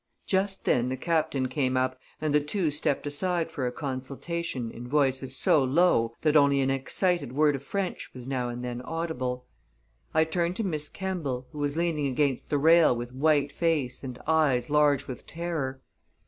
[0.25, 4.87] Just then the captain came up, and the two stepped aside for a consultation in
[4.87, 9.45] voices so low that only an excited word of French was now and then audible.
[10.11, 14.17] I turned to Miss Kemball, who was leaning against the rail with white face and
[14.25, 15.81] eyes large with terror.